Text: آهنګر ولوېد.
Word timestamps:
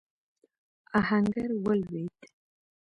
آهنګر 0.99 1.49
ولوېد. 1.63 2.15